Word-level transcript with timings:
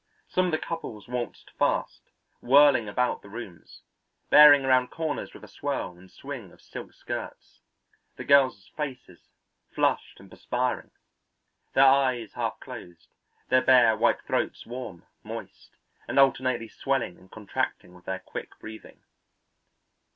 Some 0.27 0.47
of 0.47 0.51
the 0.51 0.57
couples 0.57 1.07
waltzed 1.07 1.51
fast, 1.59 2.01
whirling 2.41 2.89
about 2.89 3.21
the 3.21 3.29
rooms, 3.29 3.83
bearing 4.31 4.65
around 4.65 4.89
corners 4.89 5.31
with 5.31 5.43
a 5.43 5.47
swirl 5.47 5.95
and 5.95 6.09
swing 6.09 6.51
of 6.51 6.59
silk 6.59 6.93
skirts, 6.95 7.59
the 8.15 8.23
girls' 8.23 8.67
faces 8.75 9.29
flushed 9.69 10.19
and 10.19 10.27
perspiring, 10.31 10.89
their 11.75 11.85
eyes 11.85 12.33
half 12.33 12.59
closed, 12.59 13.09
their 13.49 13.61
bare, 13.61 13.95
white 13.95 14.23
throats 14.23 14.65
warm, 14.65 15.05
moist, 15.21 15.77
and 16.07 16.17
alternately 16.17 16.67
swelling 16.67 17.19
and 17.19 17.29
contracting 17.29 17.93
with 17.93 18.05
their 18.05 18.21
quick 18.21 18.57
breathing. 18.59 19.03